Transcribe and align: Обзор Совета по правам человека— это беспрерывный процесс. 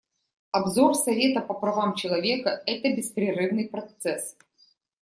Обзор 0.51 0.95
Совета 0.95 1.41
по 1.41 1.53
правам 1.59 1.93
человека— 1.93 2.63
это 2.65 2.91
беспрерывный 2.91 3.69
процесс. 3.69 4.35